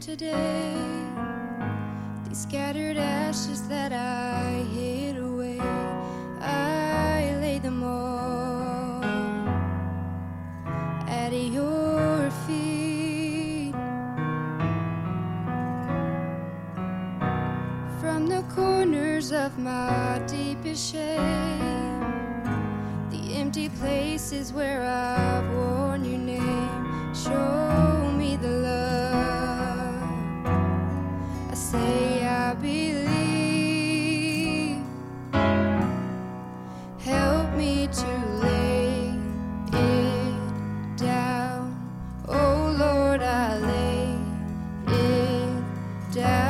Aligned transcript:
today. 0.00 0.74
These 2.28 2.42
scattered 2.42 2.96
ashes 2.96 3.66
that 3.68 3.92
I 3.92 4.64
hid 4.74 5.16
away, 5.16 5.58
I 5.60 7.36
lay 7.40 7.58
them 7.58 7.82
all 7.82 9.02
at 11.08 11.32
your 11.32 12.30
feet. 12.46 13.72
From 18.00 18.26
the 18.28 18.44
corners 18.54 19.32
of 19.32 19.58
my 19.58 20.20
deepest 20.26 20.92
shame, 20.92 22.00
the 23.10 23.34
empty 23.34 23.68
places 23.68 24.52
where 24.52 24.82
I've 24.82 25.48
worn 25.54 26.04
your 26.04 26.18
name, 26.18 27.14
show 27.14 27.67
down. 46.18 46.47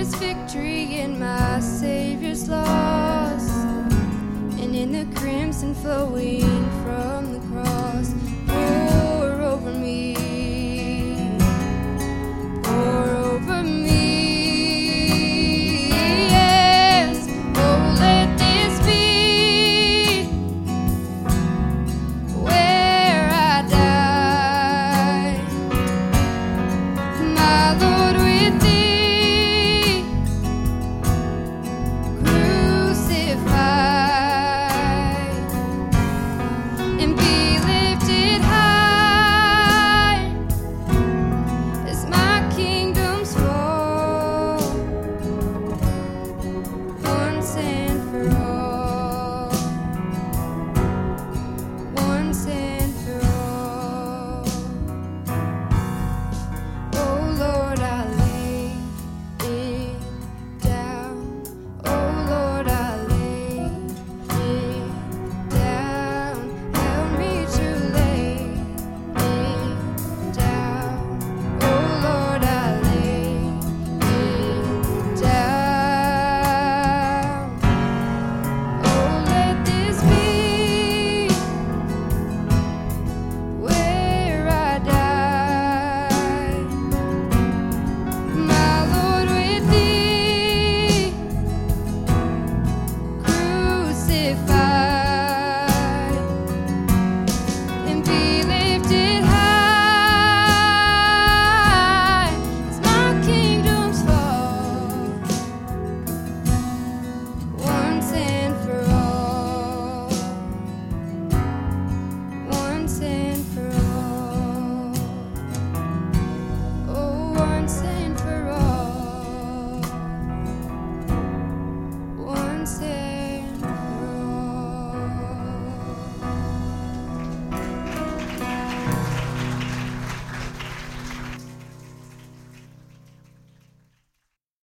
There 0.00 0.08
is 0.08 0.14
victory 0.14 0.98
in 1.00 1.18
my 1.18 1.60
Savior's 1.60 2.48
loss, 2.48 3.50
and 4.58 4.74
in 4.74 4.92
the 4.92 5.04
crimson 5.20 5.74
flowing 5.74 6.70
from 6.82 7.34
the 7.34 7.40
cross. 7.48 7.59